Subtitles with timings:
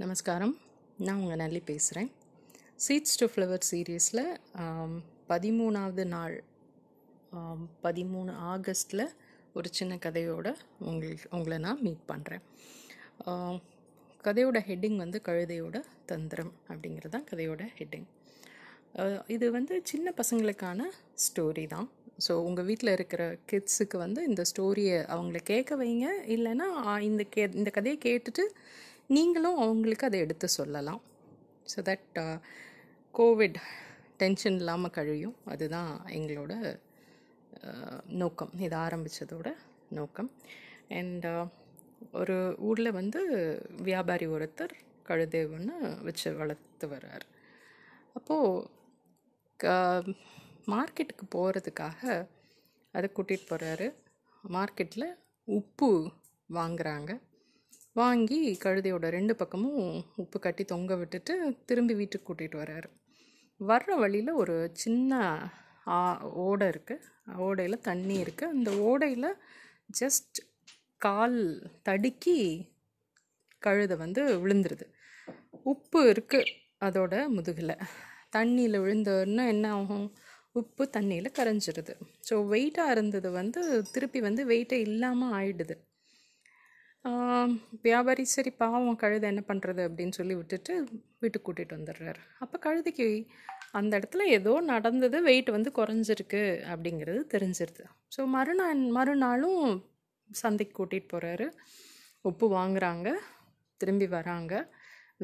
[0.00, 0.52] நமஸ்காரம்.
[1.06, 2.08] நான் உங்கள் நல்லி பேசுகிறேன்
[2.84, 4.20] சீட்ஸ் டு ஃப்ளவர் சீரீஸில்
[5.30, 6.34] பதிமூணாவது நாள்
[7.86, 9.04] பதிமூணு ஆகஸ்டில்
[9.58, 10.50] ஒரு சின்ன கதையோட
[10.88, 12.44] உங்களுக்கு உங்களை நான் மீட் பண்ணுறேன்
[14.26, 15.80] கதையோட ஹெட்டிங் வந்து கழுதையோட
[16.12, 18.06] தந்திரம் அப்படிங்கிறது தான் கதையோட ஹெட்டிங்
[19.36, 20.90] இது வந்து சின்ன பசங்களுக்கான
[21.26, 21.88] ஸ்டோரி தான்.
[22.26, 23.22] ஸோ உங்கள் வீட்டில் இருக்கிற
[23.52, 26.08] கிட்ஸுக்கு வந்து இந்த ஸ்டோரியை அவங்கள கேட்க வைங்க.
[26.36, 26.68] இல்லைன்னா
[27.10, 28.44] இந்த கே இந்த கதையை கேட்டுட்டு
[29.14, 31.02] நீங்களும் அவங்களுக்கு அதை எடுத்து சொல்லலாம்.
[31.72, 32.18] ஸோ தட்
[33.14, 33.58] கோவிட்
[34.16, 35.36] டென்ஷன் இல்லாமல் கழியும்.
[35.44, 36.52] அதுதான் எங்களோட
[37.66, 38.52] uh, நோக்கம்.
[38.58, 39.48] இதை ஆரம்பித்ததோட
[39.88, 40.30] நோக்கம்.
[40.88, 41.46] அண்ட் uh,
[42.12, 43.20] ஒரு ஊரில் வந்து
[43.82, 47.26] வியாபாரி ஒருத்தர் கழுதை ஒன்று வச்சு வளர்த்து வர்றார்.
[48.12, 48.66] அப்போது
[49.60, 49.66] க
[50.74, 52.02] மார்க்கெட்டுக்கு போகிறதுக்காக
[52.94, 53.86] அதை கூட்டிகிட்டு போகிறாரு
[54.44, 55.08] மார்க்கெட்டில்
[55.44, 55.90] உப்பு
[56.50, 57.12] வாங்குறாங்க.
[57.98, 59.84] வாங்கி கழுதையோட ரெண்டு பக்கமும்
[60.22, 61.34] உப்பு கட்டி தொங்க விட்டுட்டு
[61.68, 62.88] திரும்பி வீட்டுக்கு கூட்டிகிட்டு வர்றாரு.
[63.60, 65.20] வர்ற வழியில் ஒரு சின்ன
[65.94, 65.98] ஆ
[66.46, 67.06] ஓடை இருக்குது
[67.46, 69.30] ஓடையில் தண்ணி இருக்குது அந்த ஓடையில்
[70.00, 70.38] ஜஸ்ட்
[71.00, 71.40] கால்
[71.88, 72.36] தடுக்கி
[73.62, 74.86] கழுதை வந்து விழுந்துருது.
[75.72, 76.52] உப்பு இருக்குது
[76.86, 77.76] அதோட முதுகில்.
[78.36, 80.06] தண்ணியில் விழுந்தோன்னா என்ன ஆகும்?
[80.60, 81.94] உப்பு தண்ணியில் கரைஞ்சிருது.
[82.28, 83.60] ஸோ வெயிட்டாக இருந்தது வந்து
[83.94, 85.76] திருப்பி வந்து வெயிட்டே இல்லாமல் ஆயிடுது.
[87.86, 90.72] வியாபாரி சரி பாவம் கழுதை என்ன பண்ணுறது அப்படின்னு சொல்லி விட்டுட்டு
[91.22, 92.20] வீட்டுக்கு கூட்டிகிட்டு வந்துடுறாரு.
[92.44, 93.06] அப்போ கழுதைக்கு
[93.78, 97.84] அந்த இடத்துல ஏதோ நடந்தது வெயிட் வந்து குறைஞ்சிருக்கு அப்படிங்கிறது தெரிஞ்சிருது.
[98.16, 99.64] ஸோ மறுநாள் மறுநாளும்
[100.30, 101.46] சந்தைக்கு கூட்டிகிட்டு போகிறாரு
[102.24, 103.08] உப்பு வாங்குறாங்க
[103.80, 104.54] திரும்பி வராங்க.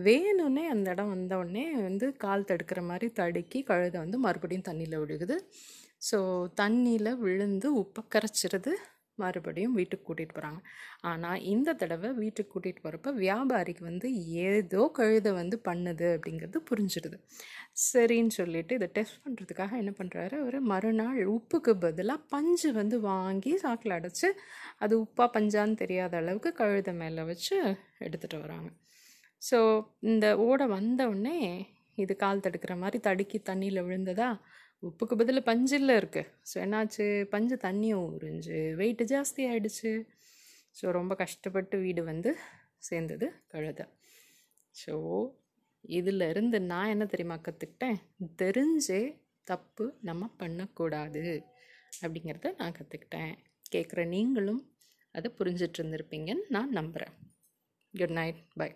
[0.07, 5.37] வேணும்னே அந்த இடம் வந்தவுடனே வந்து கால் தடுக்கிற மாதிரி தடுக்கி கழுதை வந்து மறுபடியும் தண்ணியில் விழுகுது.
[6.09, 6.19] ஸோ
[6.61, 8.73] தண்ணியில் விழுந்து உப்பை கரைச்சிருது.
[9.19, 10.61] மறுபடியும் வீட்டுக்கு கூட்டிகிட்டு போகிறாங்க
[11.03, 14.09] ஆனால் இந்த தடவை வீட்டுக்கு கூட்டிகிட்டு போகிறப்ப வியாபாரிக்கு வந்து
[14.47, 17.19] ஏதோ கழுதை வந்து பண்ணுது அப்படிங்கிறது புரிஞ்சிடுது.
[17.87, 23.97] சரின்னு சொல்லிட்டு இதை டெஸ்ட் பண்ணுறதுக்காக என்ன பண்ணுறாரு அவர் மறுநாள் உப்புக்கு பதிலாக பஞ்சு வந்து வாங்கி சாக்கில்
[23.99, 24.31] அடைச்சி
[24.79, 27.57] அது உப்பாக பஞ்சான்னு தெரியாத அளவுக்கு கழுதை மேலே வச்சு
[28.07, 28.71] எடுத்துகிட்டு வராங்க.
[29.43, 29.59] ஸோ
[30.01, 31.39] இந்த ஓடை வந்தவுடனே
[31.95, 34.29] இது கால் தடுக்கிற மாதிரி தடுக்கி தண்ணியில் விழுந்ததா
[34.83, 37.05] உப்புக்கு பதில் பஞ்சில் இருக்குது ஸோ என்னாச்சு?
[37.25, 39.93] பஞ்சு தண்ணியும் உறிஞ்சு வெயிட்டு ஜாஸ்தி ஆயிடுச்சு.
[40.77, 42.31] ஸோ ரொம்ப கஷ்டப்பட்டு வீடு வந்து
[42.79, 43.87] சேர்ந்தது கழுதை.
[44.75, 44.95] ஸோ
[45.89, 47.99] இதிலிருந்து நான் என்ன தெரியுமா கற்றுக்கிட்டேன்
[48.37, 49.01] தெரிஞ்சே
[49.47, 51.25] தப்பு நம்ம பண்ணக்கூடாது
[52.03, 53.33] அப்படிங்கிறத நான் கற்றுக்கிட்டேன்
[53.73, 54.63] கேட்குற நீங்களும்
[55.15, 57.15] அதை புரிஞ்சிட்டு இருந்திருப்பீங்கன்னு நான் நம்புகிறேன்
[57.95, 58.69] குட் நைட் பை